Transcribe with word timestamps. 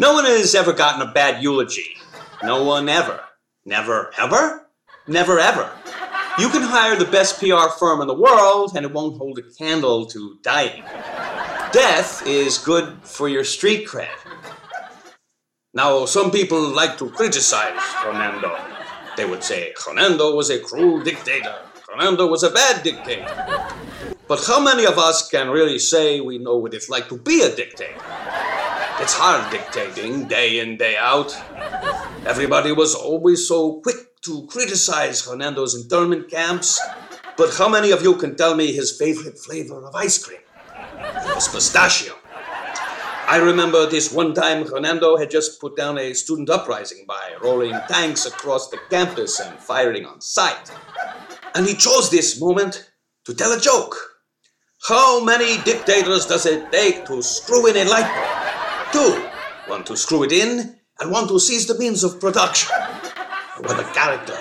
No 0.00 0.12
one 0.12 0.24
has 0.26 0.54
ever 0.54 0.72
gotten 0.72 1.02
a 1.02 1.10
bad 1.12 1.42
eulogy. 1.42 1.96
No 2.44 2.62
one 2.62 2.88
ever. 2.88 3.20
Never 3.64 4.12
ever? 4.16 4.68
Never 5.08 5.40
ever. 5.40 5.72
You 6.38 6.48
can 6.50 6.62
hire 6.62 6.94
the 6.94 7.04
best 7.04 7.40
PR 7.40 7.68
firm 7.80 8.00
in 8.00 8.06
the 8.06 8.14
world, 8.14 8.76
and 8.76 8.86
it 8.86 8.92
won't 8.92 9.18
hold 9.18 9.38
a 9.38 9.42
candle 9.42 10.06
to 10.06 10.38
dying. 10.42 10.84
Death 11.72 12.24
is 12.24 12.58
good 12.58 12.96
for 13.02 13.28
your 13.28 13.42
street 13.42 13.88
cred. 13.88 14.06
Now, 15.74 16.04
some 16.04 16.30
people 16.30 16.60
like 16.60 16.96
to 16.98 17.10
criticize 17.10 17.80
Fernando. 18.02 18.56
They 19.16 19.24
would 19.24 19.42
say 19.42 19.72
Fernando 19.78 20.36
was 20.36 20.48
a 20.48 20.60
cruel 20.60 21.02
dictator. 21.02 21.56
Fernando 21.84 22.28
was 22.28 22.44
a 22.44 22.50
bad 22.50 22.84
dictator. 22.84 23.26
But 24.28 24.44
how 24.46 24.60
many 24.62 24.86
of 24.86 24.96
us 24.96 25.28
can 25.28 25.50
really 25.50 25.80
say 25.80 26.20
we 26.20 26.38
know 26.38 26.56
what 26.56 26.72
it's 26.72 26.88
like 26.88 27.08
to 27.08 27.18
be 27.18 27.42
a 27.42 27.54
dictator? 27.54 28.00
It's 29.00 29.14
hard 29.14 29.48
dictating 29.52 30.26
day 30.26 30.58
in, 30.58 30.76
day 30.76 30.96
out. 30.96 31.32
Everybody 32.26 32.72
was 32.72 32.96
always 32.96 33.46
so 33.46 33.80
quick 33.80 34.20
to 34.22 34.44
criticize 34.48 35.24
Hernando's 35.24 35.80
internment 35.80 36.28
camps. 36.28 36.80
But 37.36 37.54
how 37.54 37.68
many 37.68 37.92
of 37.92 38.02
you 38.02 38.16
can 38.16 38.34
tell 38.34 38.56
me 38.56 38.72
his 38.72 38.98
favorite 38.98 39.38
flavor 39.38 39.86
of 39.86 39.94
ice 39.94 40.18
cream? 40.18 40.40
It 40.74 41.34
was 41.34 41.46
pistachio. 41.46 42.14
I 43.28 43.36
remember 43.36 43.86
this 43.86 44.12
one 44.12 44.34
time 44.34 44.66
Hernando 44.66 45.16
had 45.16 45.30
just 45.30 45.60
put 45.60 45.76
down 45.76 45.96
a 45.96 46.12
student 46.12 46.50
uprising 46.50 47.04
by 47.06 47.34
rolling 47.40 47.78
tanks 47.88 48.26
across 48.26 48.68
the 48.68 48.80
campus 48.90 49.38
and 49.38 49.56
firing 49.60 50.06
on 50.06 50.20
sight. 50.20 50.72
And 51.54 51.66
he 51.66 51.74
chose 51.74 52.10
this 52.10 52.40
moment 52.40 52.90
to 53.26 53.34
tell 53.34 53.52
a 53.52 53.60
joke. 53.60 53.94
How 54.88 55.22
many 55.22 55.62
dictators 55.62 56.26
does 56.26 56.46
it 56.46 56.72
take 56.72 57.04
to 57.06 57.22
screw 57.22 57.68
in 57.68 57.76
a 57.76 57.84
light 57.84 58.12
bulb? 58.12 58.37
Two. 58.92 59.28
One 59.66 59.84
to 59.84 59.96
screw 59.96 60.22
it 60.24 60.32
in, 60.32 60.76
and 61.00 61.10
one 61.10 61.28
to 61.28 61.38
seize 61.38 61.66
the 61.66 61.78
means 61.78 62.02
of 62.04 62.20
production. 62.20 62.74
What 63.58 63.78
a 63.78 63.84
character. 63.92 64.36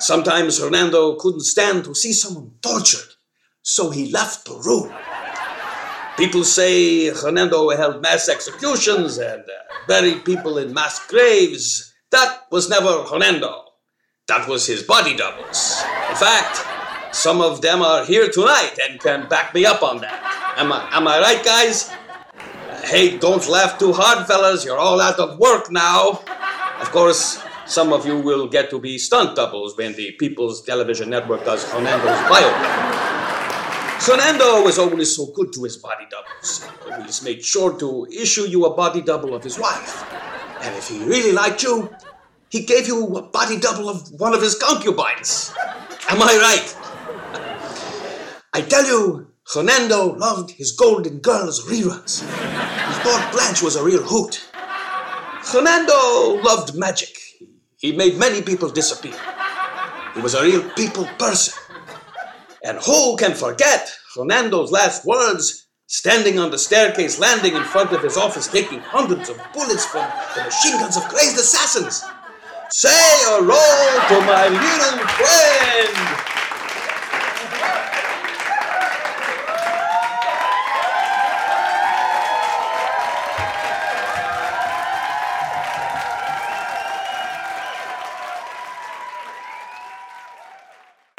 Sometimes 0.00 0.58
Hernando 0.58 1.16
couldn't 1.16 1.40
stand 1.40 1.84
to 1.84 1.94
see 1.94 2.12
someone 2.12 2.52
tortured, 2.60 3.14
so 3.62 3.90
he 3.90 4.10
left 4.10 4.44
the 4.44 4.54
room. 4.54 4.92
People 6.16 6.44
say 6.44 7.08
Hernando 7.08 7.68
held 7.70 8.02
mass 8.02 8.28
executions 8.28 9.18
and 9.18 9.42
uh, 9.42 9.86
buried 9.86 10.24
people 10.24 10.58
in 10.58 10.72
mass 10.72 11.06
graves. 11.06 11.94
That 12.10 12.42
was 12.50 12.68
never 12.70 13.02
Hernando. 13.04 13.64
That 14.28 14.48
was 14.48 14.66
his 14.66 14.82
body 14.82 15.16
doubles. 15.16 15.82
In 16.10 16.16
fact, 16.16 17.14
some 17.14 17.40
of 17.40 17.60
them 17.60 17.82
are 17.82 18.04
here 18.04 18.28
tonight 18.28 18.76
and 18.82 18.98
can 18.98 19.28
back 19.28 19.54
me 19.54 19.66
up 19.66 19.82
on 19.82 20.00
that. 20.00 20.54
Am 20.56 20.72
I, 20.72 20.88
am 20.92 21.06
I 21.06 21.20
right, 21.20 21.44
guys? 21.44 21.90
Hey, 22.86 23.18
don't 23.18 23.48
laugh 23.48 23.80
too 23.80 23.92
hard, 23.92 24.28
fellas. 24.28 24.64
You're 24.64 24.78
all 24.78 25.00
out 25.00 25.18
of 25.18 25.40
work 25.40 25.72
now. 25.72 26.22
Of 26.80 26.92
course, 26.92 27.42
some 27.66 27.92
of 27.92 28.06
you 28.06 28.20
will 28.20 28.46
get 28.46 28.70
to 28.70 28.78
be 28.78 28.96
stunt 28.96 29.34
doubles 29.34 29.76
when 29.76 29.92
the 29.94 30.12
People's 30.12 30.62
Television 30.62 31.10
Network 31.10 31.44
does 31.44 31.64
Fernando's 31.64 32.16
biopic. 32.30 34.00
Fernando 34.00 34.62
was 34.62 34.78
always 34.78 35.16
so 35.16 35.26
good 35.34 35.52
to 35.54 35.64
his 35.64 35.76
body 35.76 36.06
doubles. 36.08 36.70
He 36.84 36.92
always 36.92 37.24
made 37.24 37.44
sure 37.44 37.76
to 37.76 38.06
issue 38.08 38.42
you 38.42 38.66
a 38.66 38.74
body 38.76 39.02
double 39.02 39.34
of 39.34 39.42
his 39.42 39.58
wife. 39.58 40.04
And 40.62 40.72
if 40.76 40.88
he 40.88 41.02
really 41.02 41.32
liked 41.32 41.64
you, 41.64 41.90
he 42.50 42.64
gave 42.64 42.86
you 42.86 43.16
a 43.16 43.22
body 43.22 43.58
double 43.58 43.88
of 43.88 44.12
one 44.12 44.32
of 44.32 44.40
his 44.40 44.54
concubines. 44.54 45.52
Am 46.08 46.22
I 46.22 46.38
right? 46.38 46.76
I 48.52 48.60
tell 48.60 48.86
you, 48.86 49.25
Fernando 49.46 50.12
loved 50.16 50.50
his 50.50 50.72
Golden 50.72 51.20
Girls 51.20 51.64
reruns. 51.68 52.20
He 52.20 52.94
thought 53.04 53.30
Blanche 53.32 53.62
was 53.62 53.76
a 53.76 53.84
real 53.84 54.02
hoot. 54.02 54.44
Fernando 55.42 56.42
loved 56.42 56.74
magic. 56.74 57.16
He 57.76 57.92
made 57.92 58.18
many 58.18 58.42
people 58.42 58.68
disappear. 58.68 59.14
He 60.14 60.20
was 60.20 60.34
a 60.34 60.42
real 60.42 60.68
people 60.70 61.04
person. 61.16 61.54
And 62.64 62.78
who 62.78 63.16
can 63.16 63.34
forget 63.34 63.88
Fernando's 64.14 64.72
last 64.72 65.04
words, 65.04 65.68
standing 65.86 66.40
on 66.40 66.50
the 66.50 66.58
staircase 66.58 67.20
landing 67.20 67.54
in 67.54 67.62
front 67.62 67.92
of 67.92 68.02
his 68.02 68.16
office, 68.16 68.48
taking 68.48 68.80
hundreds 68.80 69.28
of 69.28 69.40
bullets 69.54 69.86
from 69.86 70.10
the 70.34 70.42
machine 70.42 70.76
guns 70.80 70.96
of 70.96 71.04
crazed 71.04 71.38
assassins? 71.38 72.02
Say 72.70 73.22
roll 73.40 73.46
to 73.46 74.20
my 74.26 74.48
little 74.48 75.06
friend! 75.06 76.35